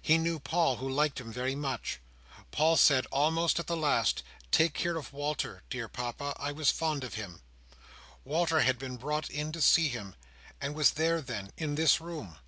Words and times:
He 0.00 0.18
knew 0.18 0.38
Paul, 0.38 0.76
who 0.76 0.88
liked 0.88 1.18
him 1.20 1.32
very 1.32 1.56
much; 1.56 2.00
Paul 2.52 2.76
said, 2.76 3.06
almost 3.10 3.58
at 3.58 3.66
the 3.66 3.76
last, 3.76 4.22
'Take 4.52 4.72
care 4.72 4.96
of 4.96 5.12
Walter, 5.12 5.64
dear 5.68 5.88
Papa! 5.88 6.32
I 6.38 6.52
was 6.52 6.70
fond 6.70 7.02
of 7.02 7.14
him!' 7.14 7.40
Walter 8.22 8.60
had 8.60 8.78
been 8.78 8.96
brought 8.96 9.28
in 9.28 9.50
to 9.50 9.60
see 9.60 9.88
him, 9.88 10.14
and 10.60 10.76
was 10.76 10.92
there 10.92 11.20
then—in 11.20 11.74
this 11.74 12.00
room." 12.00 12.38